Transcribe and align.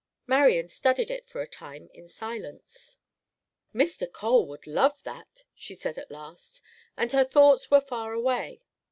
Marian 0.25 0.67
studied 0.67 1.11
it 1.11 1.27
for 1.29 1.41
a 1.43 1.47
time 1.47 1.87
in 1.93 2.09
silence. 2.09 2.97
"Mr. 3.71 4.11
Cole 4.11 4.47
would 4.47 4.65
love 4.65 5.03
that," 5.03 5.43
she 5.53 5.75
said 5.75 5.95
at 5.99 6.09
last, 6.09 6.59
and 6.97 7.11
her 7.11 7.23
thoughts 7.23 7.69
were 7.69 7.81
far 7.81 8.11
away. 8.13 8.63